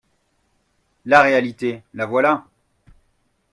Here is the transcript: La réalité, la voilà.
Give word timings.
La 1.05 1.21
réalité, 1.21 1.83
la 1.93 2.07
voilà. 2.07 2.45